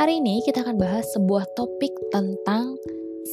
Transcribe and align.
Hari 0.00 0.16
ini 0.16 0.40
kita 0.48 0.64
akan 0.64 0.80
bahas 0.80 1.04
sebuah 1.12 1.44
topik 1.60 1.92
tentang 2.08 2.72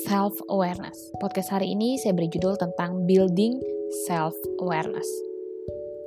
self 0.03 0.35
awareness. 0.51 0.99
Podcast 1.23 1.47
hari 1.47 1.71
ini 1.71 1.95
saya 1.95 2.11
beri 2.11 2.27
judul 2.27 2.59
tentang 2.59 3.07
building 3.07 3.55
self 4.03 4.35
awareness. 4.59 5.07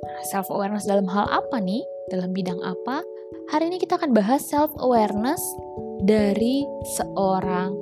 Nah, 0.05 0.21
self 0.29 0.53
awareness 0.53 0.85
dalam 0.85 1.09
hal 1.09 1.25
apa 1.33 1.57
nih? 1.57 1.81
Dalam 2.13 2.29
bidang 2.29 2.61
apa? 2.61 3.01
Hari 3.49 3.73
ini 3.73 3.81
kita 3.81 3.97
akan 3.97 4.13
bahas 4.13 4.45
self 4.45 4.69
awareness 4.77 5.41
dari 6.05 6.61
seorang 6.93 7.73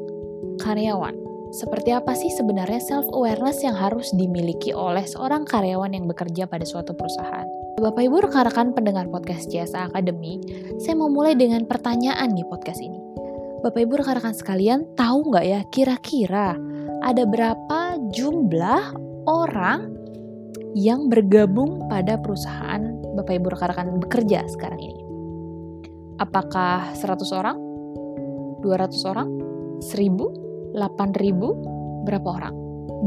karyawan. 0.64 1.20
Seperti 1.52 1.92
apa 1.92 2.16
sih 2.16 2.32
sebenarnya 2.32 2.80
self 2.80 3.12
awareness 3.12 3.60
yang 3.60 3.76
harus 3.76 4.08
dimiliki 4.16 4.72
oleh 4.72 5.04
seorang 5.04 5.44
karyawan 5.44 5.92
yang 5.92 6.08
bekerja 6.08 6.48
pada 6.48 6.64
suatu 6.64 6.96
perusahaan? 6.96 7.60
Bapak 7.80 8.12
Ibu 8.12 8.28
rekan-rekan 8.28 8.76
pendengar 8.76 9.08
podcast 9.08 9.48
CSA 9.48 9.88
Academy, 9.88 10.36
saya 10.84 11.00
mau 11.00 11.08
mulai 11.08 11.32
dengan 11.32 11.64
pertanyaan 11.64 12.36
di 12.36 12.44
podcast 12.44 12.84
ini. 12.84 13.00
Bapak 13.64 13.80
Ibu 13.88 14.04
rekan-rekan 14.04 14.36
sekalian, 14.36 14.84
tahu 15.00 15.32
nggak 15.32 15.46
ya 15.48 15.64
kira-kira 15.72 16.60
ada 17.00 17.24
berapa 17.24 17.96
jumlah 18.12 18.84
orang 19.32 19.96
yang 20.76 21.08
bergabung 21.08 21.88
pada 21.88 22.20
perusahaan 22.20 22.84
Bapak 23.16 23.40
Ibu 23.40 23.48
rekan-rekan 23.48 23.96
bekerja 24.04 24.44
sekarang 24.52 24.84
ini? 24.84 25.00
Apakah 26.20 26.92
100 27.00 27.32
orang? 27.32 27.56
200 28.60 28.92
orang? 29.08 29.32
1000? 29.80 30.76
8000? 30.76 32.04
Berapa 32.04 32.28
orang? 32.28 32.56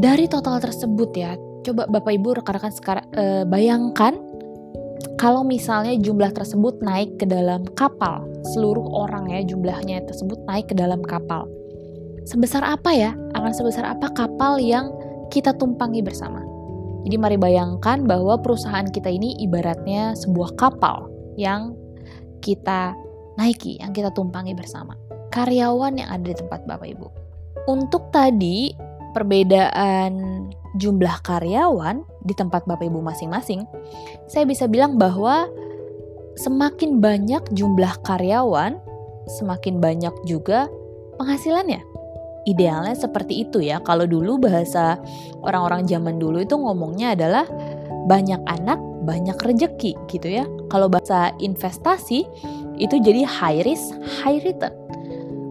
Dari 0.01 0.25
total 0.33 0.65
tersebut 0.65 1.13
ya, 1.13 1.37
coba 1.61 1.85
Bapak 1.93 2.13
Ibu 2.17 2.41
rekan-rekan 2.41 2.73
eh, 3.21 3.45
bayangkan 3.45 4.33
kalau 5.23 5.47
misalnya 5.47 5.95
jumlah 6.03 6.35
tersebut 6.35 6.83
naik 6.83 7.15
ke 7.15 7.31
dalam 7.31 7.63
kapal, 7.79 8.27
seluruh 8.51 8.83
orang 8.91 9.31
ya 9.31 9.47
jumlahnya 9.47 10.03
tersebut 10.03 10.35
naik 10.51 10.67
ke 10.67 10.75
dalam 10.75 10.99
kapal. 10.99 11.47
Sebesar 12.27 12.67
apa 12.67 12.91
ya? 12.91 13.15
Akan 13.39 13.55
sebesar 13.55 13.87
apa 13.87 14.11
kapal 14.11 14.59
yang 14.59 14.91
kita 15.31 15.55
tumpangi 15.55 16.03
bersama? 16.03 16.43
Jadi 17.07 17.15
mari 17.23 17.39
bayangkan 17.39 18.03
bahwa 18.03 18.35
perusahaan 18.43 18.83
kita 18.91 19.15
ini 19.15 19.39
ibaratnya 19.39 20.19
sebuah 20.19 20.59
kapal 20.59 21.07
yang 21.39 21.79
kita 22.43 22.91
naiki, 23.39 23.79
yang 23.79 23.95
kita 23.95 24.11
tumpangi 24.19 24.59
bersama. 24.59 24.99
Karyawan 25.31 26.03
yang 26.03 26.11
ada 26.11 26.35
di 26.35 26.35
tempat 26.35 26.67
Bapak 26.67 26.99
Ibu. 26.99 27.07
Untuk 27.71 28.11
tadi 28.11 28.75
perbedaan 29.15 30.51
jumlah 30.77 31.21
karyawan 31.25 32.05
di 32.25 32.33
tempat 32.33 32.65
Bapak 32.65 32.89
Ibu 32.89 33.05
masing-masing, 33.05 33.65
saya 34.29 34.49
bisa 34.49 34.65
bilang 34.69 34.97
bahwa 34.97 35.49
semakin 36.41 37.01
banyak 37.03 37.45
jumlah 37.53 38.01
karyawan, 38.05 38.81
semakin 39.41 39.79
banyak 39.83 40.15
juga 40.25 40.69
penghasilannya. 41.21 41.85
Idealnya 42.43 42.99
seperti 42.99 43.47
itu 43.47 43.63
ya. 43.63 43.79
Kalau 43.85 44.03
dulu 44.09 44.41
bahasa 44.43 44.99
orang-orang 45.47 45.87
zaman 45.87 46.19
dulu 46.19 46.43
itu 46.43 46.59
ngomongnya 46.59 47.15
adalah 47.15 47.47
banyak 48.11 48.43
anak, 48.51 48.83
banyak 49.07 49.39
rejeki 49.39 49.95
gitu 50.11 50.27
ya. 50.27 50.45
Kalau 50.67 50.91
bahasa 50.91 51.31
investasi 51.39 52.27
itu 52.83 52.97
jadi 52.99 53.23
high 53.23 53.63
risk, 53.63 53.95
high 54.25 54.43
return. 54.43 54.75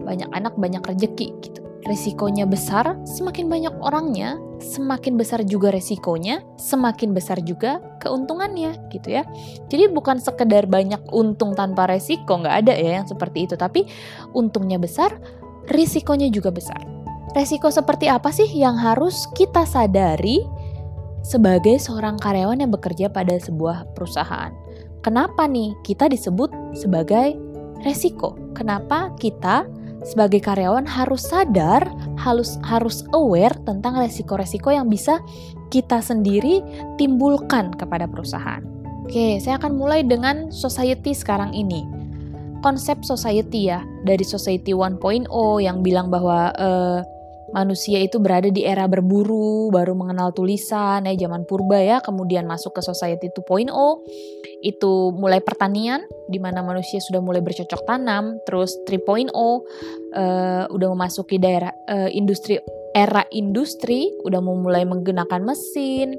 Banyak 0.04 0.28
anak, 0.36 0.52
banyak 0.58 0.84
rejeki 0.84 1.32
gitu 1.40 1.61
resikonya 1.82 2.46
besar, 2.46 2.94
semakin 3.02 3.50
banyak 3.50 3.74
orangnya, 3.82 4.38
semakin 4.62 5.18
besar 5.18 5.42
juga 5.42 5.74
resikonya, 5.74 6.42
semakin 6.54 7.10
besar 7.10 7.42
juga 7.42 7.82
keuntungannya 7.98 8.78
gitu 8.94 9.10
ya. 9.10 9.26
Jadi 9.66 9.90
bukan 9.90 10.22
sekedar 10.22 10.70
banyak 10.70 11.02
untung 11.10 11.58
tanpa 11.58 11.90
resiko, 11.90 12.38
nggak 12.38 12.56
ada 12.66 12.74
ya 12.78 13.02
yang 13.02 13.06
seperti 13.06 13.50
itu, 13.50 13.54
tapi 13.58 13.86
untungnya 14.30 14.78
besar, 14.78 15.18
risikonya 15.74 16.30
juga 16.30 16.54
besar. 16.54 16.78
Resiko 17.32 17.72
seperti 17.72 18.06
apa 18.12 18.28
sih 18.30 18.46
yang 18.46 18.76
harus 18.76 19.26
kita 19.32 19.64
sadari 19.64 20.44
sebagai 21.24 21.80
seorang 21.80 22.20
karyawan 22.20 22.60
yang 22.60 22.70
bekerja 22.70 23.08
pada 23.08 23.34
sebuah 23.40 23.90
perusahaan? 23.96 24.52
Kenapa 25.02 25.50
nih 25.50 25.74
kita 25.82 26.06
disebut 26.06 26.78
sebagai 26.78 27.34
resiko? 27.82 28.38
Kenapa 28.54 29.10
kita 29.18 29.66
sebagai 30.02 30.42
karyawan 30.42 30.86
harus 30.86 31.26
sadar, 31.26 31.86
harus 32.18 32.58
harus 32.66 33.06
aware 33.14 33.54
tentang 33.62 33.98
resiko-resiko 33.98 34.74
yang 34.74 34.90
bisa 34.90 35.22
kita 35.72 36.02
sendiri 36.04 36.60
timbulkan 37.00 37.72
kepada 37.74 38.04
perusahaan. 38.10 38.60
Oke, 39.02 39.42
saya 39.42 39.58
akan 39.58 39.74
mulai 39.74 40.06
dengan 40.06 40.50
society 40.54 41.10
sekarang 41.10 41.50
ini. 41.56 41.82
Konsep 42.62 43.02
society 43.02 43.66
ya, 43.66 43.82
dari 44.06 44.22
society 44.22 44.70
1.0 44.70 45.26
yang 45.58 45.82
bilang 45.82 46.06
bahwa 46.14 46.54
uh, 46.54 47.02
manusia 47.52 48.00
itu 48.00 48.18
berada 48.18 48.48
di 48.48 48.64
era 48.64 48.88
berburu, 48.88 49.68
baru 49.68 49.92
mengenal 49.92 50.32
tulisan 50.32 51.04
ya 51.04 51.14
zaman 51.14 51.44
purba 51.44 51.78
ya, 51.78 52.00
kemudian 52.00 52.48
masuk 52.48 52.80
ke 52.80 52.82
society 52.82 53.28
2.0 53.30 53.68
itu 54.64 54.92
mulai 55.14 55.44
pertanian 55.44 56.02
di 56.26 56.40
mana 56.40 56.64
manusia 56.64 56.98
sudah 56.98 57.20
mulai 57.20 57.44
bercocok 57.44 57.84
tanam, 57.84 58.40
terus 58.48 58.74
3.0 58.88 59.30
uh, 59.30 59.60
udah 60.72 60.88
memasuki 60.96 61.36
daerah 61.36 61.70
uh, 61.86 62.08
industri 62.10 62.58
era 62.92 63.24
industri, 63.32 64.12
udah 64.24 64.40
mulai 64.40 64.84
menggunakan 64.84 65.40
mesin. 65.40 66.16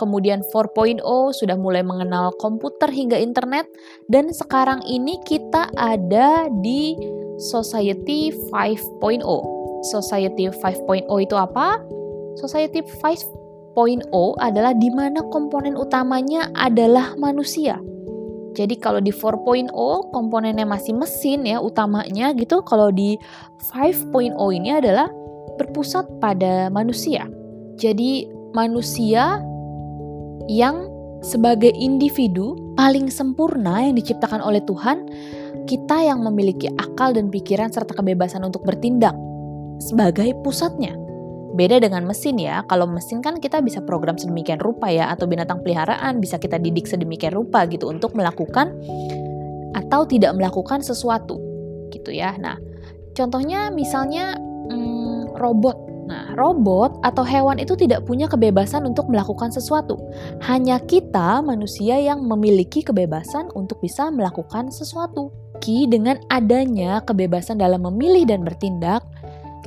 Kemudian 0.00 0.40
4.0 0.48 1.04
sudah 1.36 1.56
mulai 1.60 1.84
mengenal 1.84 2.32
komputer 2.40 2.88
hingga 2.88 3.20
internet 3.20 3.68
dan 4.08 4.32
sekarang 4.32 4.80
ini 4.88 5.20
kita 5.28 5.68
ada 5.76 6.48
di 6.64 6.96
society 7.36 8.32
5.0 8.48 9.61
Society 9.82 10.46
5.0 10.46 11.10
itu 11.18 11.34
apa? 11.34 11.82
Society 12.38 12.80
5.0 12.80 13.74
adalah 14.38 14.72
di 14.72 14.88
mana 14.94 15.20
komponen 15.28 15.74
utamanya 15.74 16.48
adalah 16.54 17.18
manusia. 17.18 17.82
Jadi 18.52 18.76
kalau 18.76 19.00
di 19.00 19.08
4.0 19.08 19.72
komponennya 20.12 20.68
masih 20.68 20.92
mesin 20.92 21.48
ya 21.48 21.58
utamanya 21.58 22.36
gitu. 22.36 22.60
Kalau 22.62 22.92
di 22.92 23.16
5.0 23.72 24.12
ini 24.52 24.70
adalah 24.76 25.08
berpusat 25.56 26.20
pada 26.20 26.68
manusia. 26.68 27.24
Jadi 27.80 28.28
manusia 28.52 29.40
yang 30.52 30.88
sebagai 31.24 31.72
individu 31.72 32.58
paling 32.76 33.08
sempurna 33.08 33.88
yang 33.88 33.96
diciptakan 33.96 34.42
oleh 34.44 34.60
Tuhan, 34.68 35.06
kita 35.64 36.02
yang 36.04 36.20
memiliki 36.20 36.68
akal 36.76 37.14
dan 37.14 37.30
pikiran 37.32 37.70
serta 37.72 37.94
kebebasan 37.94 38.42
untuk 38.44 38.66
bertindak 38.66 39.14
sebagai 39.78 40.34
pusatnya. 40.42 40.96
Beda 41.52 41.76
dengan 41.76 42.08
mesin 42.08 42.40
ya, 42.40 42.64
kalau 42.64 42.88
mesin 42.88 43.20
kan 43.20 43.36
kita 43.36 43.60
bisa 43.60 43.84
program 43.84 44.16
sedemikian 44.16 44.56
rupa 44.56 44.88
ya, 44.88 45.12
atau 45.12 45.28
binatang 45.28 45.60
peliharaan 45.60 46.16
bisa 46.16 46.40
kita 46.40 46.56
didik 46.56 46.88
sedemikian 46.88 47.36
rupa 47.36 47.68
gitu 47.68 47.92
untuk 47.92 48.16
melakukan 48.16 48.72
atau 49.76 50.08
tidak 50.08 50.32
melakukan 50.32 50.80
sesuatu 50.80 51.36
gitu 51.92 52.08
ya. 52.08 52.32
Nah, 52.40 52.56
contohnya 53.12 53.68
misalnya 53.68 54.32
hmm, 54.72 55.36
robot. 55.36 55.76
Nah, 56.02 56.34
robot 56.34 56.98
atau 57.06 57.22
hewan 57.22 57.62
itu 57.62 57.78
tidak 57.78 58.04
punya 58.04 58.26
kebebasan 58.26 58.84
untuk 58.84 59.08
melakukan 59.08 59.54
sesuatu. 59.54 59.96
Hanya 60.44 60.80
kita 60.82 61.40
manusia 61.40 62.00
yang 62.00 62.26
memiliki 62.26 62.82
kebebasan 62.82 63.52
untuk 63.54 63.78
bisa 63.80 64.10
melakukan 64.10 64.68
sesuatu. 64.74 65.30
Ki 65.62 65.86
dengan 65.86 66.18
adanya 66.26 67.00
kebebasan 67.06 67.62
dalam 67.62 67.86
memilih 67.86 68.26
dan 68.26 68.42
bertindak, 68.42 69.06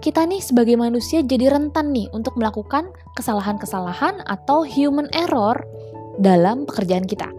kita 0.05 0.21
nih 0.21 0.38
sebagai 0.38 0.77
manusia 0.77 1.25
jadi 1.25 1.49
rentan 1.49 1.89
nih 1.89 2.05
untuk 2.13 2.38
melakukan 2.38 2.93
kesalahan-kesalahan 3.17 4.21
atau 4.29 4.61
human 4.61 5.09
error 5.17 5.66
dalam 6.21 6.69
pekerjaan 6.69 7.09
kita. 7.09 7.33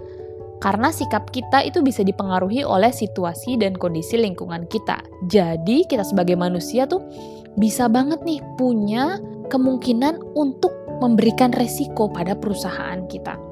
Karena 0.59 0.91
sikap 0.91 1.30
kita 1.30 1.63
itu 1.63 1.78
bisa 1.86 2.03
dipengaruhi 2.03 2.66
oleh 2.66 2.91
situasi 2.91 3.54
dan 3.54 3.78
kondisi 3.78 4.18
lingkungan 4.18 4.66
kita. 4.66 4.98
Jadi 5.30 5.86
kita 5.86 6.03
sebagai 6.03 6.34
manusia 6.34 6.91
tuh 6.91 7.07
bisa 7.54 7.86
banget 7.86 8.27
nih 8.27 8.42
punya 8.59 9.22
kemungkinan 9.47 10.19
untuk 10.34 10.74
memberikan 10.98 11.54
resiko 11.54 12.10
pada 12.10 12.34
perusahaan 12.34 13.07
kita. 13.07 13.46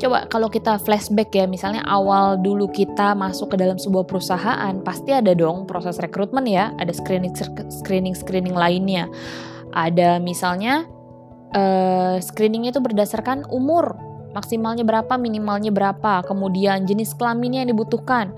Coba 0.00 0.24
kalau 0.32 0.48
kita 0.48 0.80
flashback 0.80 1.28
ya, 1.36 1.44
misalnya 1.44 1.84
awal 1.84 2.40
dulu 2.40 2.72
kita 2.72 3.12
masuk 3.12 3.52
ke 3.52 3.56
dalam 3.60 3.76
sebuah 3.76 4.08
perusahaan, 4.08 4.72
pasti 4.80 5.12
ada 5.12 5.36
dong 5.36 5.68
proses 5.68 6.00
rekrutmen 6.00 6.48
ya, 6.48 6.72
ada 6.80 6.88
screening 6.88 7.36
screening 7.68 8.16
screening 8.16 8.56
lainnya. 8.56 9.12
Ada 9.76 10.16
misalnya 10.16 10.88
uh, 11.52 12.16
screeningnya 12.16 12.72
itu 12.72 12.80
berdasarkan 12.80 13.44
umur, 13.52 13.92
maksimalnya 14.32 14.88
berapa, 14.88 15.20
minimalnya 15.20 15.68
berapa, 15.68 16.24
kemudian 16.24 16.88
jenis 16.88 17.12
kelaminnya 17.12 17.68
yang 17.68 17.76
dibutuhkan, 17.76 18.32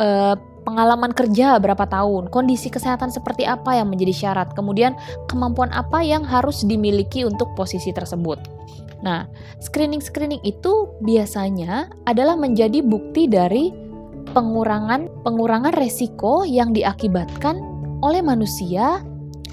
uh, 0.00 0.40
pengalaman 0.64 1.12
kerja 1.12 1.60
berapa 1.60 1.84
tahun, 1.84 2.32
kondisi 2.32 2.72
kesehatan 2.72 3.12
seperti 3.12 3.44
apa 3.44 3.76
yang 3.76 3.92
menjadi 3.92 4.32
syarat, 4.32 4.56
kemudian 4.56 4.96
kemampuan 5.28 5.68
apa 5.76 6.00
yang 6.00 6.24
harus 6.24 6.64
dimiliki 6.64 7.28
untuk 7.28 7.52
posisi 7.52 7.92
tersebut. 7.92 8.40
Nah, 9.04 9.28
screening-screening 9.60 10.40
itu 10.48 10.88
biasanya 11.04 11.92
adalah 12.08 12.40
menjadi 12.40 12.80
bukti 12.80 13.28
dari 13.28 13.68
pengurangan 14.32 15.22
pengurangan 15.22 15.76
resiko 15.76 16.42
yang 16.48 16.72
diakibatkan 16.72 17.60
oleh 18.00 18.24
manusia 18.24 19.04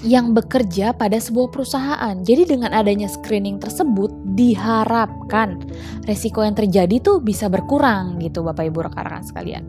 yang 0.02 0.34
bekerja 0.34 0.96
pada 0.96 1.20
sebuah 1.20 1.54
perusahaan. 1.54 2.16
Jadi 2.26 2.56
dengan 2.56 2.74
adanya 2.74 3.06
screening 3.06 3.62
tersebut 3.62 4.10
diharapkan 4.34 5.62
resiko 6.08 6.42
yang 6.42 6.58
terjadi 6.58 6.98
tuh 6.98 7.22
bisa 7.22 7.46
berkurang 7.46 8.18
gitu 8.18 8.42
Bapak 8.42 8.66
Ibu 8.66 8.90
rekan-rekan 8.90 9.22
sekalian. 9.22 9.64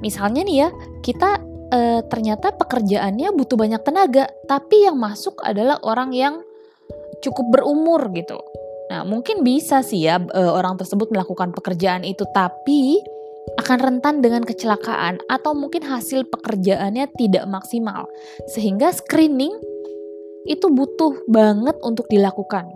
Misalnya 0.00 0.46
nih 0.46 0.56
ya, 0.64 0.68
kita 1.02 1.42
e, 1.68 1.80
ternyata 2.06 2.54
pekerjaannya 2.54 3.34
butuh 3.34 3.58
banyak 3.58 3.82
tenaga, 3.82 4.30
tapi 4.46 4.86
yang 4.86 4.96
masuk 4.96 5.42
adalah 5.42 5.82
orang 5.82 6.14
yang 6.14 6.34
cukup 7.20 7.52
berumur 7.52 8.08
gitu. 8.14 8.40
Nah, 8.90 9.06
mungkin 9.06 9.46
bisa 9.46 9.86
sih 9.86 10.10
ya 10.10 10.18
e, 10.18 10.42
orang 10.42 10.74
tersebut 10.74 11.14
melakukan 11.14 11.54
pekerjaan 11.54 12.02
itu, 12.02 12.26
tapi 12.34 12.98
akan 13.62 13.78
rentan 13.78 14.18
dengan 14.18 14.42
kecelakaan 14.42 15.22
atau 15.30 15.54
mungkin 15.54 15.86
hasil 15.86 16.26
pekerjaannya 16.26 17.06
tidak 17.14 17.46
maksimal. 17.46 18.10
Sehingga 18.50 18.90
screening 18.90 19.54
itu 20.50 20.66
butuh 20.66 21.22
banget 21.30 21.78
untuk 21.86 22.10
dilakukan. 22.10 22.66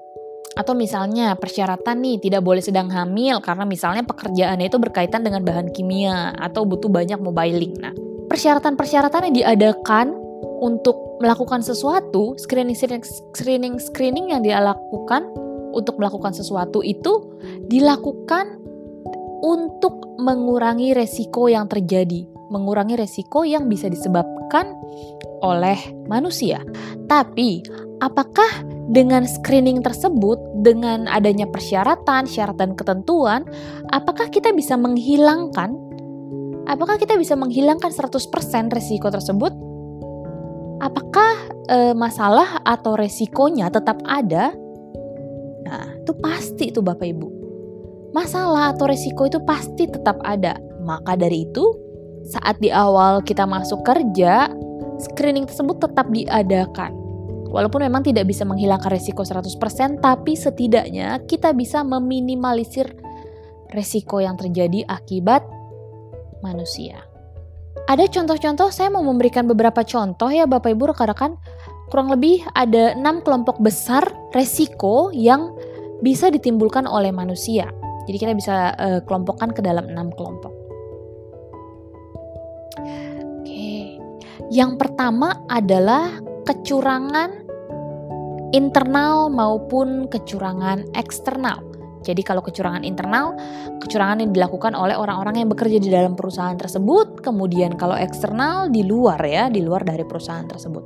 Atau 0.54 0.78
misalnya 0.78 1.34
persyaratan 1.34 1.98
nih 1.98 2.22
tidak 2.22 2.46
boleh 2.46 2.62
sedang 2.62 2.86
hamil 2.94 3.42
karena 3.42 3.66
misalnya 3.66 4.06
pekerjaannya 4.06 4.70
itu 4.70 4.78
berkaitan 4.78 5.26
dengan 5.26 5.42
bahan 5.42 5.74
kimia 5.74 6.30
atau 6.38 6.62
butuh 6.62 6.86
banyak 6.86 7.18
mobiling. 7.18 7.74
Nah, 7.82 7.90
persyaratan-persyaratan 8.30 9.30
yang 9.30 9.34
diadakan 9.34 10.14
untuk 10.62 11.18
melakukan 11.18 11.58
sesuatu, 11.58 12.38
screening 12.38 12.78
screening 13.34 13.82
screening 13.82 14.30
yang 14.30 14.46
dilakukan 14.46 15.26
untuk 15.74 15.98
melakukan 15.98 16.32
sesuatu 16.32 16.80
itu 16.80 17.34
dilakukan 17.66 18.62
untuk 19.44 20.16
mengurangi 20.16 20.96
resiko 20.96 21.52
yang 21.52 21.68
terjadi, 21.68 22.24
mengurangi 22.48 22.96
resiko 22.96 23.44
yang 23.44 23.68
bisa 23.68 23.92
disebabkan 23.92 24.72
oleh 25.44 25.76
manusia. 26.08 26.64
Tapi, 27.04 27.60
apakah 28.00 28.64
dengan 28.88 29.28
screening 29.28 29.84
tersebut, 29.84 30.40
dengan 30.64 31.04
adanya 31.10 31.44
persyaratan, 31.44 32.24
syarat 32.24 32.56
dan 32.56 32.72
ketentuan, 32.72 33.44
apakah 33.92 34.32
kita 34.32 34.56
bisa 34.56 34.80
menghilangkan 34.80 35.76
apakah 36.64 36.96
kita 36.96 37.16
bisa 37.20 37.36
menghilangkan 37.36 37.92
100% 37.92 38.72
resiko 38.72 39.08
tersebut? 39.12 39.52
Apakah 40.80 41.32
e, 41.68 41.78
masalah 41.96 42.60
atau 42.64 42.96
resikonya 42.96 43.68
tetap 43.68 44.00
ada? 44.04 44.52
Itu 46.04 46.12
pasti 46.20 46.68
itu 46.68 46.84
Bapak 46.84 47.08
Ibu 47.08 47.44
masalah 48.14 48.72
atau 48.72 48.86
risiko 48.86 49.26
itu 49.26 49.42
pasti 49.42 49.90
tetap 49.90 50.16
ada. 50.22 50.56
Maka 50.86 51.18
dari 51.18 51.44
itu, 51.44 51.74
saat 52.30 52.56
di 52.62 52.70
awal 52.70 53.20
kita 53.26 53.44
masuk 53.44 53.82
kerja, 53.82 54.48
screening 55.02 55.50
tersebut 55.50 55.82
tetap 55.82 56.06
diadakan. 56.14 56.94
Walaupun 57.50 57.86
memang 57.86 58.06
tidak 58.06 58.30
bisa 58.30 58.46
menghilangkan 58.46 58.94
risiko 58.94 59.26
100%, 59.26 59.98
tapi 59.98 60.38
setidaknya 60.38 61.22
kita 61.26 61.50
bisa 61.54 61.82
meminimalisir 61.82 62.94
risiko 63.74 64.22
yang 64.22 64.38
terjadi 64.38 64.86
akibat 64.86 65.42
manusia. 66.42 67.02
Ada 67.90 68.06
contoh-contoh, 68.06 68.70
saya 68.70 68.88
mau 68.90 69.02
memberikan 69.02 69.44
beberapa 69.44 69.82
contoh 69.82 70.30
ya 70.30 70.46
Bapak 70.46 70.72
Ibu 70.72 70.94
rekan-rekan. 70.94 71.36
Kurang 71.90 72.10
lebih 72.10 72.42
ada 72.58 72.96
enam 72.96 73.22
kelompok 73.22 73.62
besar 73.62 74.02
resiko 74.34 75.14
yang 75.14 75.54
bisa 76.00 76.32
ditimbulkan 76.32 76.88
oleh 76.88 77.14
manusia. 77.14 77.70
Jadi 78.04 78.16
kita 78.20 78.32
bisa 78.36 78.74
uh, 78.76 79.00
kelompokkan 79.04 79.52
ke 79.52 79.60
dalam 79.64 79.88
enam 79.88 80.12
kelompok. 80.12 80.52
Oke, 83.40 83.96
yang 84.52 84.76
pertama 84.76 85.44
adalah 85.48 86.20
kecurangan 86.44 87.44
internal 88.52 89.32
maupun 89.32 90.06
kecurangan 90.12 90.92
eksternal. 90.94 91.74
Jadi 92.04 92.20
kalau 92.20 92.44
kecurangan 92.44 92.84
internal, 92.84 93.32
kecurangan 93.80 94.20
yang 94.20 94.36
dilakukan 94.36 94.76
oleh 94.76 94.92
orang-orang 94.92 95.40
yang 95.40 95.48
bekerja 95.48 95.80
di 95.80 95.88
dalam 95.88 96.12
perusahaan 96.12 96.52
tersebut, 96.52 97.24
kemudian 97.24 97.80
kalau 97.80 97.96
eksternal 97.96 98.68
di 98.68 98.84
luar 98.84 99.16
ya, 99.24 99.48
di 99.48 99.64
luar 99.64 99.88
dari 99.88 100.04
perusahaan 100.04 100.44
tersebut. 100.44 100.84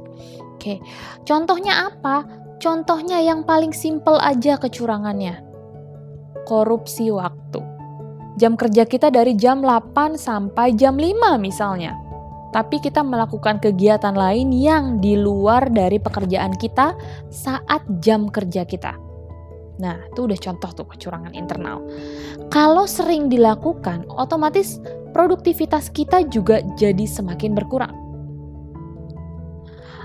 Oke. 0.55 0.78
Contohnya 1.26 1.90
apa? 1.90 2.46
Contohnya 2.58 3.22
yang 3.22 3.46
paling 3.46 3.70
simpel 3.70 4.19
aja 4.19 4.58
kecurangannya 4.58 5.49
korupsi 6.49 7.12
waktu. 7.12 7.60
Jam 8.40 8.56
kerja 8.56 8.88
kita 8.88 9.12
dari 9.12 9.37
jam 9.37 9.60
8 9.60 10.16
sampai 10.16 10.72
jam 10.72 10.96
5 10.96 11.37
misalnya. 11.37 11.93
Tapi 12.49 12.81
kita 12.81 13.05
melakukan 13.05 13.60
kegiatan 13.60 14.16
lain 14.16 14.49
yang 14.56 14.96
di 15.05 15.20
luar 15.20 15.69
dari 15.69 16.00
pekerjaan 16.00 16.56
kita 16.56 16.96
saat 17.28 17.84
jam 18.00 18.32
kerja 18.32 18.64
kita. 18.64 18.96
Nah, 19.78 20.00
itu 20.08 20.25
udah 20.25 20.38
contoh 20.40 20.70
tuh 20.72 20.87
kecurangan 20.88 21.37
internal. 21.37 21.84
Kalau 22.49 22.88
sering 22.88 23.28
dilakukan, 23.28 24.08
otomatis 24.08 24.81
produktivitas 25.12 25.93
kita 25.93 26.25
juga 26.26 26.64
jadi 26.81 27.05
semakin 27.05 27.52
berkurang. 27.52 28.07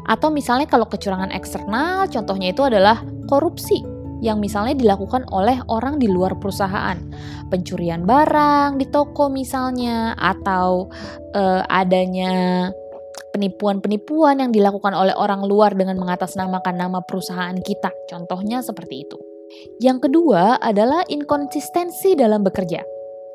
Atau 0.08 0.30
misalnya 0.32 0.68
kalau 0.68 0.88
kecurangan 0.88 1.32
eksternal, 1.32 2.08
contohnya 2.12 2.52
itu 2.52 2.64
adalah 2.64 3.04
korupsi 3.28 3.84
yang 4.24 4.40
misalnya 4.40 4.72
dilakukan 4.72 5.28
oleh 5.36 5.60
orang 5.68 6.00
di 6.00 6.08
luar 6.08 6.40
perusahaan. 6.40 6.96
Pencurian 7.52 8.08
barang 8.08 8.80
di 8.80 8.88
toko 8.88 9.28
misalnya 9.28 10.16
atau 10.16 10.88
uh, 11.36 11.62
adanya 11.68 12.72
penipuan-penipuan 13.36 14.40
yang 14.40 14.52
dilakukan 14.56 14.96
oleh 14.96 15.12
orang 15.18 15.44
luar 15.44 15.76
dengan 15.76 16.00
mengatasnamakan 16.00 16.76
nama 16.80 17.04
perusahaan 17.04 17.58
kita. 17.60 17.92
Contohnya 18.08 18.64
seperti 18.64 19.04
itu. 19.04 19.18
Yang 19.84 20.10
kedua 20.10 20.58
adalah 20.58 21.04
inkonsistensi 21.06 22.16
dalam 22.16 22.42
bekerja. 22.42 22.82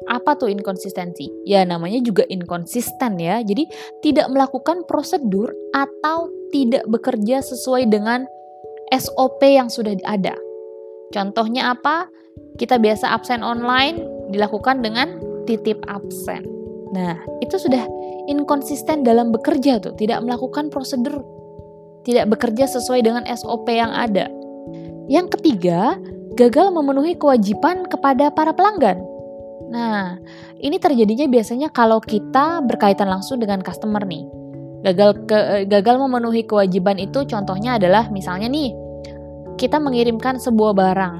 Apa 0.06 0.38
tuh 0.38 0.46
inkonsistensi? 0.46 1.26
Ya 1.42 1.66
namanya 1.66 1.98
juga 1.98 2.22
inkonsisten 2.30 3.18
ya. 3.18 3.42
Jadi 3.42 3.66
tidak 4.06 4.30
melakukan 4.30 4.86
prosedur 4.86 5.50
atau 5.74 6.30
tidak 6.54 6.86
bekerja 6.86 7.42
sesuai 7.42 7.90
dengan 7.90 8.22
SOP 8.94 9.42
yang 9.42 9.66
sudah 9.66 9.98
ada. 10.06 10.38
Contohnya 11.10 11.74
apa? 11.74 12.06
Kita 12.56 12.78
biasa 12.78 13.10
absen 13.10 13.42
online 13.42 14.06
dilakukan 14.30 14.80
dengan 14.84 15.18
titip 15.48 15.82
absen. 15.90 16.44
Nah, 16.92 17.16
itu 17.44 17.60
sudah 17.60 17.84
inkonsisten 18.28 19.04
dalam 19.04 19.32
bekerja 19.32 19.80
tuh, 19.80 19.92
tidak 19.96 20.24
melakukan 20.24 20.72
prosedur, 20.72 21.20
tidak 22.04 22.32
bekerja 22.32 22.64
sesuai 22.68 23.04
dengan 23.04 23.24
SOP 23.28 23.68
yang 23.68 23.92
ada. 23.92 24.28
Yang 25.08 25.40
ketiga, 25.40 25.96
gagal 26.36 26.72
memenuhi 26.72 27.16
kewajiban 27.16 27.88
kepada 27.88 28.28
para 28.32 28.52
pelanggan. 28.52 29.00
Nah, 29.68 30.16
ini 30.58 30.80
terjadinya 30.80 31.28
biasanya 31.28 31.68
kalau 31.68 32.00
kita 32.00 32.64
berkaitan 32.64 33.08
langsung 33.08 33.36
dengan 33.36 33.60
customer 33.60 34.00
nih. 34.08 34.24
Gagal 34.78 35.10
ke, 35.28 35.38
gagal 35.68 35.96
memenuhi 36.00 36.46
kewajiban 36.46 36.96
itu 36.96 37.26
contohnya 37.28 37.76
adalah 37.76 38.08
misalnya 38.08 38.48
nih, 38.48 38.72
kita 39.60 39.76
mengirimkan 39.76 40.40
sebuah 40.40 40.72
barang. 40.72 41.16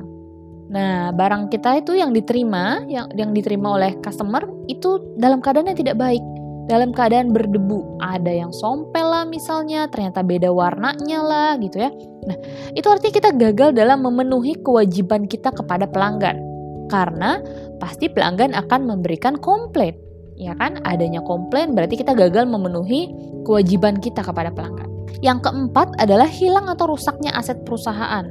Nah, 0.69 1.13
barang 1.13 1.49
kita 1.49 1.81
itu 1.81 1.97
yang 1.97 2.13
diterima, 2.13 2.85
yang 2.89 3.09
yang 3.17 3.33
diterima 3.33 3.77
oleh 3.77 3.97
customer 4.05 4.45
itu 4.69 5.01
dalam 5.17 5.41
keadaan 5.41 5.73
yang 5.73 5.81
tidak 5.81 5.97
baik, 5.97 6.21
dalam 6.69 6.93
keadaan 6.93 7.33
berdebu. 7.33 7.99
Ada 8.01 8.33
yang 8.33 8.53
sompel 8.53 9.05
lah 9.05 9.25
misalnya, 9.25 9.89
ternyata 9.89 10.21
beda 10.25 10.53
warnanya 10.53 11.21
lah 11.25 11.53
gitu 11.61 11.83
ya. 11.83 11.91
Nah, 12.29 12.37
itu 12.77 12.85
artinya 12.85 13.13
kita 13.17 13.31
gagal 13.33 13.73
dalam 13.77 14.05
memenuhi 14.05 14.61
kewajiban 14.61 15.25
kita 15.25 15.53
kepada 15.53 15.89
pelanggan. 15.89 16.48
Karena 16.89 17.39
pasti 17.79 18.09
pelanggan 18.09 18.57
akan 18.57 18.89
memberikan 18.89 19.37
komplain. 19.39 19.95
Ya 20.39 20.57
kan? 20.57 20.81
Adanya 20.89 21.23
komplain 21.23 21.77
berarti 21.77 22.01
kita 22.01 22.17
gagal 22.17 22.49
memenuhi 22.49 23.13
kewajiban 23.45 24.01
kita 24.01 24.25
kepada 24.25 24.51
pelanggan. 24.51 24.89
Yang 25.19 25.51
keempat 25.51 25.99
adalah 25.99 26.31
hilang 26.31 26.71
atau 26.71 26.95
rusaknya 26.95 27.35
aset 27.35 27.63
perusahaan. 27.67 28.27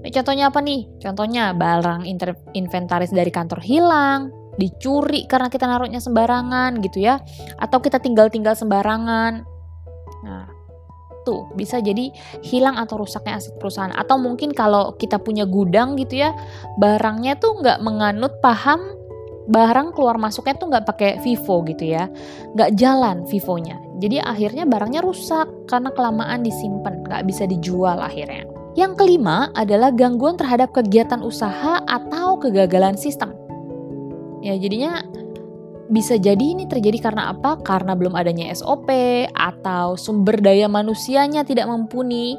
Nah, 0.00 0.10
contohnya 0.12 0.48
apa 0.52 0.60
nih? 0.62 0.86
Contohnya 1.02 1.50
barang 1.56 2.06
inventaris 2.54 3.10
dari 3.10 3.28
kantor 3.34 3.60
hilang, 3.64 4.30
dicuri 4.56 5.26
karena 5.26 5.50
kita 5.50 5.66
naruhnya 5.66 5.98
sembarangan 5.98 6.78
gitu 6.84 7.02
ya, 7.02 7.18
atau 7.58 7.82
kita 7.82 7.98
tinggal-tinggal 7.98 8.54
sembarangan. 8.54 9.42
Nah, 10.22 10.44
tuh 11.30 11.46
bisa 11.54 11.78
jadi 11.78 12.10
hilang 12.42 12.74
atau 12.74 12.98
rusaknya 12.98 13.38
aset 13.38 13.54
perusahaan. 13.62 13.94
Atau 13.94 14.18
mungkin 14.18 14.50
kalau 14.50 14.98
kita 14.98 15.22
punya 15.22 15.46
gudang 15.46 15.94
gitu 15.94 16.26
ya, 16.26 16.34
barangnya 16.82 17.38
tuh 17.38 17.62
nggak 17.62 17.78
menganut 17.86 18.42
paham 18.42 18.98
barang 19.50 19.94
keluar 19.94 20.18
masuknya 20.18 20.54
tuh 20.58 20.66
nggak 20.70 20.86
pakai 20.86 21.10
Vivo 21.22 21.62
gitu 21.66 21.86
ya, 21.86 22.10
nggak 22.54 22.70
jalan 22.74 23.22
Vivonya. 23.26 23.78
Jadi 24.02 24.18
akhirnya 24.22 24.64
barangnya 24.66 25.02
rusak 25.02 25.46
karena 25.70 25.90
kelamaan 25.94 26.42
disimpan, 26.42 27.06
nggak 27.06 27.22
bisa 27.26 27.46
dijual 27.46 27.98
akhirnya. 27.98 28.46
Yang 28.78 29.02
kelima 29.02 29.50
adalah 29.58 29.90
gangguan 29.90 30.38
terhadap 30.38 30.70
kegiatan 30.70 31.20
usaha 31.26 31.82
atau 31.84 32.38
kegagalan 32.38 32.94
sistem. 32.94 33.34
Ya 34.40 34.56
jadinya 34.56 35.04
bisa 35.90 36.14
jadi 36.14 36.40
ini 36.40 36.70
terjadi 36.70 37.10
karena 37.10 37.34
apa? 37.34 37.58
Karena 37.60 37.98
belum 37.98 38.14
adanya 38.14 38.46
SOP 38.54 38.88
atau 39.34 39.98
sumber 39.98 40.38
daya 40.38 40.70
manusianya 40.70 41.42
tidak 41.42 41.66
mumpuni. 41.66 42.38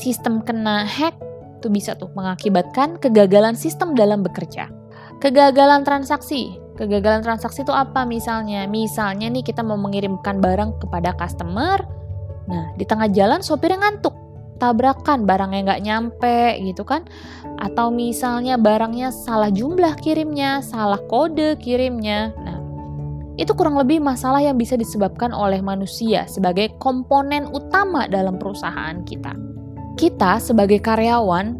Sistem 0.00 0.40
kena 0.40 0.88
hack 0.88 1.12
itu 1.60 1.68
bisa 1.68 1.94
tuh 1.94 2.10
mengakibatkan 2.16 2.96
kegagalan 2.98 3.54
sistem 3.54 3.94
dalam 3.94 4.24
bekerja. 4.24 4.72
Kegagalan 5.20 5.84
transaksi. 5.86 6.58
Kegagalan 6.74 7.22
transaksi 7.22 7.62
itu 7.62 7.70
apa 7.70 8.08
misalnya? 8.08 8.64
Misalnya 8.66 9.28
nih 9.28 9.44
kita 9.44 9.60
mau 9.60 9.76
mengirimkan 9.76 10.40
barang 10.40 10.80
kepada 10.80 11.12
customer, 11.14 11.78
nah 12.48 12.72
di 12.74 12.82
tengah 12.88 13.12
jalan 13.12 13.44
sopirnya 13.44 13.78
ngantuk, 13.78 14.16
tabrakan 14.56 15.28
barangnya 15.28 15.60
nggak 15.68 15.82
nyampe 15.84 16.38
gitu 16.64 16.82
kan? 16.82 17.04
Atau 17.60 17.92
misalnya 17.92 18.58
barangnya 18.58 19.12
salah 19.12 19.52
jumlah 19.52 19.94
kirimnya, 20.00 20.64
salah 20.64 20.98
kode 21.06 21.60
kirimnya. 21.60 22.32
Nah, 22.40 22.61
itu 23.40 23.52
kurang 23.56 23.80
lebih 23.80 24.04
masalah 24.04 24.44
yang 24.44 24.60
bisa 24.60 24.76
disebabkan 24.76 25.32
oleh 25.32 25.64
manusia 25.64 26.28
sebagai 26.28 26.68
komponen 26.76 27.48
utama 27.48 28.04
dalam 28.04 28.36
perusahaan 28.36 29.00
kita. 29.08 29.32
Kita 29.96 30.36
sebagai 30.36 30.80
karyawan 30.84 31.56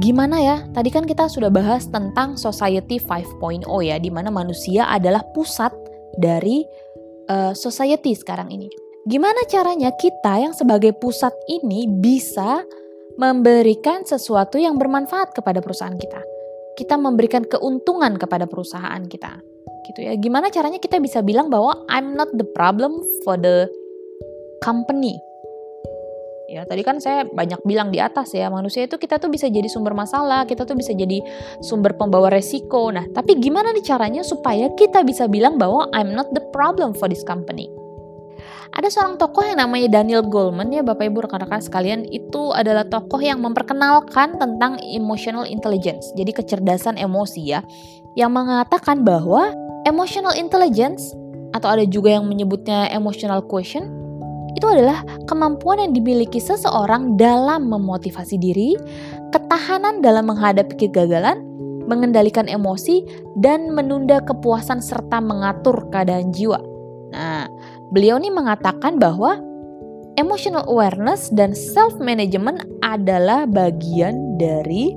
gimana 0.00 0.40
ya? 0.40 0.56
Tadi 0.72 0.88
kan 0.88 1.04
kita 1.04 1.28
sudah 1.28 1.52
bahas 1.52 1.86
tentang 1.88 2.40
society 2.40 2.96
5.0 2.96 3.64
ya, 3.84 3.96
di 4.00 4.08
mana 4.08 4.32
manusia 4.32 4.88
adalah 4.88 5.20
pusat 5.36 5.70
dari 6.16 6.64
uh, 7.28 7.52
society 7.52 8.16
sekarang 8.16 8.48
ini. 8.48 8.68
Gimana 9.04 9.44
caranya 9.44 9.92
kita 9.92 10.40
yang 10.40 10.56
sebagai 10.56 10.96
pusat 10.96 11.36
ini 11.52 11.84
bisa 11.84 12.64
memberikan 13.20 14.00
sesuatu 14.02 14.56
yang 14.56 14.80
bermanfaat 14.80 15.36
kepada 15.36 15.60
perusahaan 15.60 15.94
kita? 15.94 16.24
Kita 16.74 16.96
memberikan 16.96 17.44
keuntungan 17.44 18.16
kepada 18.16 18.48
perusahaan 18.48 19.04
kita. 19.04 19.53
Gitu 19.84 20.00
ya. 20.04 20.16
Gimana 20.16 20.48
caranya 20.48 20.80
kita 20.80 20.96
bisa 20.98 21.20
bilang 21.20 21.52
bahwa 21.52 21.84
I'm 21.92 22.16
not 22.16 22.32
the 22.34 22.46
problem 22.56 23.04
for 23.22 23.36
the 23.36 23.68
company? 24.64 25.20
Ya 26.44 26.62
tadi 26.68 26.84
kan 26.84 27.00
saya 27.00 27.24
banyak 27.24 27.64
bilang 27.64 27.88
di 27.88 27.98
atas 27.98 28.36
ya 28.36 28.52
manusia 28.52 28.84
itu 28.84 29.00
kita 29.00 29.16
tuh 29.16 29.32
bisa 29.32 29.48
jadi 29.48 29.64
sumber 29.64 29.96
masalah 29.96 30.44
kita 30.44 30.68
tuh 30.68 30.76
bisa 30.76 30.92
jadi 30.92 31.24
sumber 31.64 31.96
pembawa 31.96 32.28
resiko. 32.28 32.92
Nah 32.92 33.08
tapi 33.10 33.40
gimana 33.40 33.72
nih 33.72 33.84
caranya 33.84 34.22
supaya 34.22 34.68
kita 34.76 35.02
bisa 35.02 35.24
bilang 35.24 35.56
bahwa 35.56 35.88
I'm 35.96 36.12
not 36.12 36.30
the 36.36 36.44
problem 36.52 36.92
for 36.92 37.08
this 37.08 37.24
company? 37.24 37.72
Ada 38.74 38.90
seorang 38.90 39.16
tokoh 39.22 39.46
yang 39.46 39.62
namanya 39.62 40.02
Daniel 40.02 40.26
Goleman 40.26 40.74
ya 40.74 40.82
Bapak 40.82 41.06
Ibu 41.06 41.30
rekan-rekan 41.30 41.62
sekalian. 41.62 42.10
Itu 42.10 42.50
adalah 42.50 42.82
tokoh 42.82 43.22
yang 43.22 43.38
memperkenalkan 43.38 44.34
tentang 44.36 44.82
emotional 44.82 45.46
intelligence 45.48 46.10
jadi 46.12 46.34
kecerdasan 46.34 47.00
emosi 47.00 47.42
ya 47.56 47.62
yang 48.14 48.30
mengatakan 48.34 49.02
bahwa 49.02 49.50
emotional 49.86 50.34
intelligence 50.34 51.14
atau 51.54 51.78
ada 51.78 51.84
juga 51.86 52.18
yang 52.18 52.26
menyebutnya 52.26 52.90
emotional 52.90 53.42
quotient 53.46 53.86
itu 54.54 54.66
adalah 54.70 55.02
kemampuan 55.26 55.82
yang 55.82 55.92
dimiliki 55.92 56.38
seseorang 56.38 57.18
dalam 57.18 57.66
memotivasi 57.66 58.38
diri, 58.38 58.78
ketahanan 59.34 59.98
dalam 59.98 60.30
menghadapi 60.30 60.78
kegagalan, 60.78 61.42
mengendalikan 61.90 62.46
emosi, 62.46 63.02
dan 63.42 63.74
menunda 63.74 64.22
kepuasan 64.22 64.78
serta 64.78 65.18
mengatur 65.18 65.90
keadaan 65.90 66.30
jiwa. 66.30 66.62
Nah, 67.10 67.50
beliau 67.90 68.14
ini 68.22 68.30
mengatakan 68.30 69.02
bahwa 69.02 69.42
emotional 70.14 70.62
awareness 70.70 71.34
dan 71.34 71.50
self 71.50 71.98
management 71.98 72.62
adalah 72.86 73.50
bagian 73.50 74.38
dari 74.38 74.94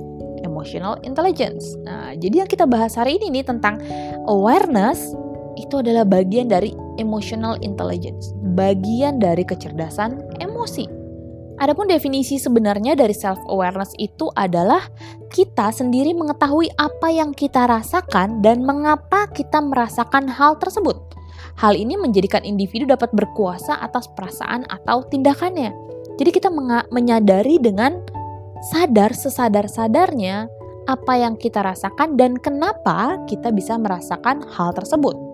emotional 0.58 0.98
intelligence. 1.06 1.78
Nah, 1.86 2.18
jadi 2.18 2.42
yang 2.42 2.50
kita 2.50 2.66
bahas 2.66 2.98
hari 2.98 3.14
ini 3.22 3.38
nih 3.38 3.46
tentang 3.46 3.78
awareness 4.26 5.14
itu 5.54 5.78
adalah 5.78 6.02
bagian 6.02 6.50
dari 6.50 6.74
emotional 6.98 7.54
intelligence, 7.62 8.34
bagian 8.58 9.22
dari 9.22 9.46
kecerdasan 9.46 10.18
emosi. 10.42 10.90
Adapun 11.62 11.90
definisi 11.90 12.38
sebenarnya 12.42 12.98
dari 12.98 13.14
self 13.14 13.38
awareness 13.46 13.94
itu 13.98 14.30
adalah 14.34 14.82
kita 15.30 15.70
sendiri 15.70 16.14
mengetahui 16.14 16.70
apa 16.74 17.10
yang 17.10 17.30
kita 17.34 17.66
rasakan 17.70 18.42
dan 18.42 18.66
mengapa 18.66 19.30
kita 19.30 19.62
merasakan 19.62 20.26
hal 20.26 20.58
tersebut. 20.58 20.98
Hal 21.58 21.74
ini 21.74 21.98
menjadikan 21.98 22.46
individu 22.46 22.86
dapat 22.86 23.10
berkuasa 23.14 23.78
atas 23.78 24.06
perasaan 24.14 24.66
atau 24.70 25.02
tindakannya. 25.06 25.74
Jadi 26.18 26.30
kita 26.34 26.50
menyadari 26.90 27.58
dengan 27.62 28.02
sadar 28.74 29.14
sesadar-sadarnya 29.14 30.50
apa 30.88 31.14
yang 31.20 31.36
kita 31.36 31.60
rasakan 31.60 32.16
dan 32.16 32.40
kenapa 32.40 33.20
kita 33.28 33.52
bisa 33.52 33.76
merasakan 33.76 34.40
hal 34.56 34.72
tersebut 34.72 35.28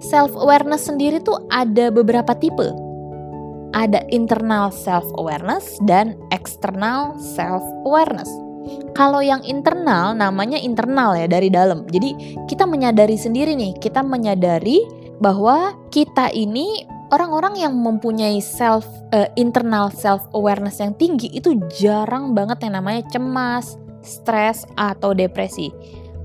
self 0.00 0.32
awareness 0.36 0.88
sendiri 0.88 1.20
tuh 1.22 1.40
ada 1.52 1.88
beberapa 1.88 2.36
tipe. 2.36 2.72
Ada 3.76 4.08
internal 4.08 4.72
self 4.72 5.04
awareness 5.20 5.76
dan 5.84 6.16
external 6.32 7.12
self 7.20 7.60
awareness. 7.84 8.28
Kalau 8.96 9.22
yang 9.22 9.44
internal 9.46 10.16
namanya 10.16 10.58
internal 10.58 11.14
ya 11.14 11.28
dari 11.28 11.52
dalam. 11.52 11.84
Jadi 11.92 12.40
kita 12.50 12.64
menyadari 12.64 13.14
sendiri 13.14 13.52
nih, 13.54 13.76
kita 13.78 14.00
menyadari 14.00 14.82
bahwa 15.20 15.76
kita 15.92 16.32
ini 16.32 16.88
orang-orang 17.10 17.58
yang 17.60 17.74
mempunyai 17.76 18.42
self 18.42 18.86
uh, 19.14 19.30
internal 19.38 19.92
self 19.92 20.24
awareness 20.34 20.82
yang 20.82 20.94
tinggi 20.96 21.30
itu 21.30 21.58
jarang 21.78 22.34
banget 22.34 22.66
yang 22.66 22.78
namanya 22.80 23.06
cemas, 23.10 23.78
stres 24.02 24.66
atau 24.74 25.14
depresi. 25.14 25.70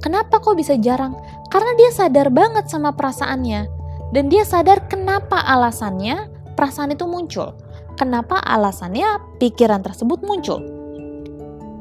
Kenapa 0.01 0.41
kok 0.41 0.57
bisa 0.57 0.77
jarang? 0.81 1.13
Karena 1.53 1.77
dia 1.77 1.93
sadar 1.93 2.33
banget 2.33 2.65
sama 2.69 2.93
perasaannya. 2.93 3.69
Dan 4.11 4.27
dia 4.27 4.43
sadar 4.43 4.91
kenapa 4.91 5.39
alasannya 5.39 6.27
perasaan 6.57 6.91
itu 6.91 7.05
muncul. 7.07 7.55
Kenapa 7.95 8.41
alasannya 8.43 9.37
pikiran 9.37 9.85
tersebut 9.85 10.25
muncul. 10.25 10.81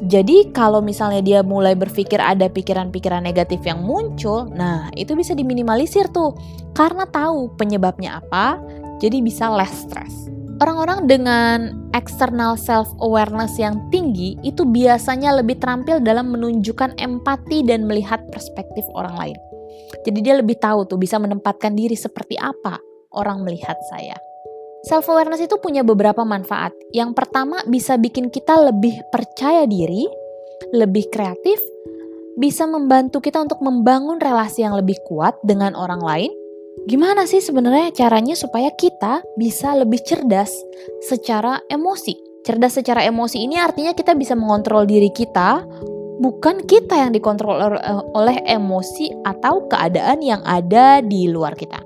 Jadi 0.01 0.49
kalau 0.57 0.81
misalnya 0.81 1.21
dia 1.21 1.41
mulai 1.45 1.77
berpikir 1.77 2.17
ada 2.17 2.49
pikiran-pikiran 2.49 3.21
negatif 3.21 3.61
yang 3.69 3.85
muncul, 3.85 4.49
nah 4.49 4.89
itu 4.97 5.13
bisa 5.13 5.37
diminimalisir 5.37 6.09
tuh. 6.09 6.33
Karena 6.73 7.05
tahu 7.05 7.53
penyebabnya 7.61 8.25
apa, 8.25 8.57
jadi 9.01 9.25
bisa 9.25 9.49
less 9.49 9.73
stress. 9.89 10.13
Orang-orang 10.61 11.09
dengan 11.09 11.73
external 11.97 12.61
self 12.61 12.93
awareness 13.01 13.57
yang 13.57 13.81
tinggi 13.89 14.37
itu 14.45 14.69
biasanya 14.69 15.41
lebih 15.41 15.57
terampil 15.57 16.05
dalam 16.05 16.37
menunjukkan 16.37 17.01
empati 17.01 17.65
dan 17.65 17.89
melihat 17.89 18.21
perspektif 18.29 18.85
orang 18.93 19.17
lain. 19.17 19.39
Jadi 20.05 20.21
dia 20.21 20.37
lebih 20.37 20.61
tahu 20.61 20.85
tuh 20.85 21.01
bisa 21.01 21.17
menempatkan 21.17 21.73
diri 21.73 21.97
seperti 21.97 22.37
apa 22.37 22.77
orang 23.17 23.41
melihat 23.41 23.81
saya. 23.89 24.17
Self 24.85 25.09
awareness 25.13 25.45
itu 25.45 25.57
punya 25.61 25.81
beberapa 25.81 26.25
manfaat. 26.25 26.73
Yang 26.93 27.17
pertama 27.17 27.61
bisa 27.69 27.97
bikin 27.97 28.29
kita 28.29 28.57
lebih 28.61 28.97
percaya 29.13 29.65
diri, 29.69 30.09
lebih 30.73 31.09
kreatif, 31.13 31.61
bisa 32.41 32.65
membantu 32.65 33.21
kita 33.21 33.45
untuk 33.45 33.61
membangun 33.61 34.17
relasi 34.17 34.65
yang 34.65 34.73
lebih 34.73 34.97
kuat 35.05 35.37
dengan 35.45 35.77
orang 35.77 36.01
lain, 36.01 36.33
Gimana 36.91 37.23
sih 37.23 37.39
sebenarnya 37.39 37.95
caranya 37.95 38.35
supaya 38.35 38.67
kita 38.75 39.23
bisa 39.39 39.79
lebih 39.79 40.03
cerdas 40.03 40.51
secara 41.07 41.63
emosi? 41.71 42.19
Cerdas 42.43 42.83
secara 42.83 43.07
emosi 43.07 43.47
ini 43.47 43.63
artinya 43.63 43.95
kita 43.95 44.19
bisa 44.19 44.35
mengontrol 44.35 44.91
diri 44.91 45.07
kita, 45.15 45.63
bukan 46.19 46.67
kita 46.67 46.99
yang 46.99 47.15
dikontrol 47.15 47.79
oleh 48.11 48.43
emosi 48.43 49.23
atau 49.23 49.71
keadaan 49.71 50.19
yang 50.19 50.43
ada 50.43 50.99
di 50.99 51.31
luar 51.31 51.55
kita. 51.55 51.79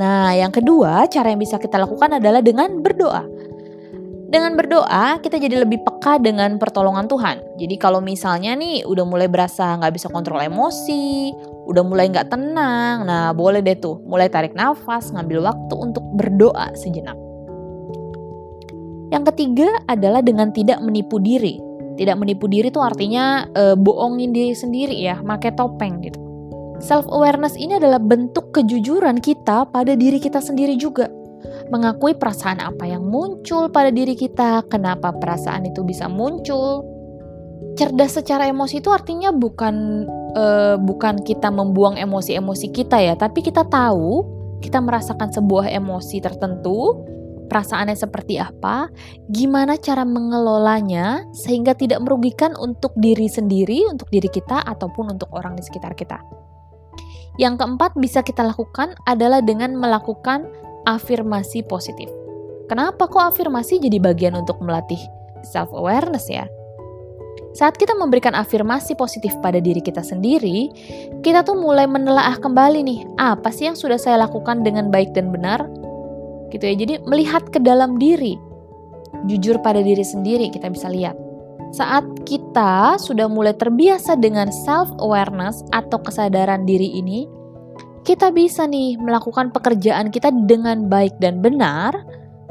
Nah, 0.00 0.32
yang 0.32 0.48
kedua, 0.48 1.04
cara 1.12 1.28
yang 1.28 1.40
bisa 1.44 1.60
kita 1.60 1.76
lakukan 1.76 2.16
adalah 2.16 2.40
dengan 2.40 2.80
berdoa. 2.80 3.28
Dengan 4.32 4.56
berdoa, 4.56 5.20
kita 5.20 5.36
jadi 5.36 5.60
lebih 5.60 5.84
peka 5.84 6.16
dengan 6.16 6.56
pertolongan 6.56 7.04
Tuhan. 7.04 7.60
Jadi 7.60 7.76
kalau 7.76 8.00
misalnya 8.00 8.56
nih 8.56 8.88
udah 8.88 9.04
mulai 9.04 9.28
berasa 9.28 9.76
nggak 9.76 9.92
bisa 9.92 10.08
kontrol 10.08 10.40
emosi, 10.40 11.36
udah 11.66 11.82
mulai 11.86 12.10
nggak 12.10 12.28
tenang, 12.32 13.06
nah 13.06 13.30
boleh 13.30 13.62
deh 13.62 13.78
tuh 13.78 14.02
mulai 14.02 14.26
tarik 14.26 14.52
nafas, 14.54 15.14
ngambil 15.14 15.46
waktu 15.46 15.74
untuk 15.78 16.04
berdoa 16.18 16.74
sejenak. 16.74 17.14
Yang 19.12 19.24
ketiga 19.34 19.68
adalah 19.86 20.24
dengan 20.24 20.50
tidak 20.50 20.80
menipu 20.80 21.20
diri. 21.20 21.60
Tidak 21.92 22.16
menipu 22.16 22.48
diri 22.48 22.72
tuh 22.72 22.80
artinya 22.80 23.44
e, 23.52 23.76
bohongin 23.76 24.32
diri 24.32 24.56
sendiri 24.56 24.96
ya, 24.96 25.20
make 25.20 25.52
topeng 25.52 26.00
gitu. 26.00 26.16
Self 26.80 27.04
awareness 27.12 27.54
ini 27.54 27.76
adalah 27.76 28.00
bentuk 28.00 28.50
kejujuran 28.56 29.20
kita 29.20 29.68
pada 29.68 29.92
diri 29.92 30.16
kita 30.16 30.40
sendiri 30.40 30.80
juga 30.80 31.12
mengakui 31.68 32.16
perasaan 32.16 32.60
apa 32.60 32.84
yang 32.84 33.04
muncul 33.08 33.72
pada 33.72 33.88
diri 33.88 34.12
kita, 34.12 34.64
kenapa 34.68 35.12
perasaan 35.16 35.68
itu 35.68 35.80
bisa 35.84 36.08
muncul. 36.08 36.84
Cerdas 37.72 38.20
secara 38.20 38.44
emosi 38.46 38.84
itu 38.84 38.92
artinya 38.92 39.32
bukan 39.32 40.04
uh, 40.36 40.76
bukan 40.76 41.24
kita 41.24 41.48
membuang 41.48 41.96
emosi-emosi 41.96 42.68
kita 42.68 43.00
ya, 43.00 43.16
tapi 43.16 43.40
kita 43.40 43.64
tahu 43.64 44.28
kita 44.62 44.78
merasakan 44.78 45.34
sebuah 45.34 45.72
emosi 45.74 46.22
tertentu, 46.22 47.02
perasaannya 47.50 47.98
seperti 47.98 48.38
apa, 48.38 48.86
gimana 49.28 49.74
cara 49.76 50.06
mengelolanya 50.06 51.26
sehingga 51.34 51.74
tidak 51.74 52.00
merugikan 52.00 52.54
untuk 52.56 52.94
diri 52.94 53.26
sendiri, 53.26 53.90
untuk 53.90 54.06
diri 54.08 54.30
kita 54.30 54.62
ataupun 54.62 55.18
untuk 55.18 55.28
orang 55.34 55.58
di 55.58 55.66
sekitar 55.66 55.98
kita. 55.98 56.22
Yang 57.36 57.64
keempat 57.64 57.98
bisa 57.98 58.20
kita 58.22 58.46
lakukan 58.46 58.94
adalah 59.08 59.42
dengan 59.42 59.74
melakukan 59.74 60.46
afirmasi 60.86 61.66
positif. 61.66 62.06
Kenapa 62.70 63.10
kok 63.10 63.36
afirmasi 63.36 63.82
jadi 63.82 63.98
bagian 63.98 64.38
untuk 64.38 64.62
melatih 64.62 65.00
self 65.44 65.68
awareness 65.74 66.30
ya? 66.30 66.46
Saat 67.52 67.76
kita 67.76 67.92
memberikan 67.92 68.32
afirmasi 68.32 68.96
positif 68.96 69.36
pada 69.44 69.60
diri 69.60 69.84
kita 69.84 70.00
sendiri, 70.00 70.72
kita 71.20 71.44
tuh 71.44 71.52
mulai 71.52 71.84
menelaah 71.84 72.40
kembali 72.40 72.80
nih, 72.80 73.00
apa 73.20 73.52
sih 73.52 73.68
yang 73.68 73.76
sudah 73.76 74.00
saya 74.00 74.24
lakukan 74.24 74.64
dengan 74.64 74.88
baik 74.88 75.12
dan 75.12 75.28
benar? 75.28 75.68
Gitu 76.48 76.64
ya. 76.64 76.74
Jadi 76.76 76.94
melihat 77.04 77.44
ke 77.52 77.60
dalam 77.60 78.00
diri. 78.00 78.40
Jujur 79.28 79.60
pada 79.60 79.84
diri 79.84 80.00
sendiri 80.00 80.48
kita 80.48 80.72
bisa 80.72 80.88
lihat. 80.88 81.12
Saat 81.76 82.24
kita 82.24 82.96
sudah 82.96 83.28
mulai 83.28 83.52
terbiasa 83.52 84.16
dengan 84.16 84.48
self 84.48 84.88
awareness 85.00 85.60
atau 85.76 86.00
kesadaran 86.00 86.64
diri 86.64 87.00
ini, 87.00 87.28
kita 88.08 88.32
bisa 88.32 88.64
nih 88.64 88.96
melakukan 88.96 89.52
pekerjaan 89.52 90.08
kita 90.08 90.32
dengan 90.48 90.88
baik 90.88 91.20
dan 91.20 91.44
benar 91.44 91.92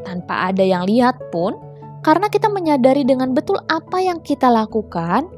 tanpa 0.06 0.54
ada 0.54 0.62
yang 0.62 0.86
lihat 0.86 1.18
pun 1.30 1.71
karena 2.02 2.28
kita 2.28 2.50
menyadari 2.50 3.06
dengan 3.06 3.34
betul 3.38 3.62
apa 3.70 4.02
yang 4.02 4.22
kita 4.22 4.50
lakukan 4.50 5.30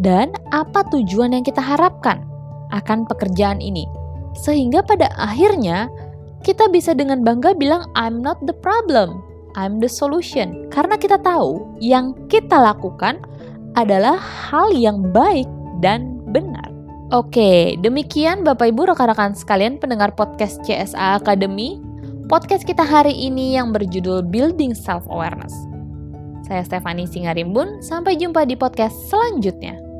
dan 0.00 0.32
apa 0.52 0.84
tujuan 0.92 1.32
yang 1.32 1.44
kita 1.44 1.60
harapkan 1.60 2.24
akan 2.72 3.04
pekerjaan 3.08 3.60
ini. 3.60 3.88
Sehingga 4.32 4.80
pada 4.84 5.12
akhirnya 5.16 5.92
kita 6.44 6.68
bisa 6.72 6.96
dengan 6.96 7.24
bangga 7.24 7.56
bilang 7.56 7.88
I'm 7.96 8.20
not 8.20 8.40
the 8.44 8.56
problem, 8.56 9.20
I'm 9.56 9.80
the 9.80 9.88
solution. 9.88 10.68
Karena 10.72 10.96
kita 10.96 11.20
tahu 11.20 11.76
yang 11.80 12.16
kita 12.28 12.56
lakukan 12.56 13.20
adalah 13.76 14.20
hal 14.20 14.72
yang 14.72 15.12
baik 15.12 15.48
dan 15.80 16.20
benar. 16.32 16.68
Oke, 17.12 17.76
demikian 17.80 18.40
Bapak 18.40 18.72
Ibu 18.72 18.88
rekan-rekan 18.88 19.36
sekalian 19.36 19.76
pendengar 19.76 20.16
podcast 20.16 20.64
CSA 20.64 21.20
Academy. 21.20 21.76
Podcast 22.24 22.64
kita 22.64 22.80
hari 22.80 23.12
ini 23.12 23.52
yang 23.52 23.68
berjudul 23.68 24.24
Building 24.32 24.72
Self 24.72 25.04
Awareness. 25.12 25.71
Saya 26.42 26.66
Stefani 26.66 27.06
Singarimbun, 27.06 27.82
sampai 27.82 28.18
jumpa 28.18 28.42
di 28.46 28.58
podcast 28.58 28.94
selanjutnya. 29.10 29.91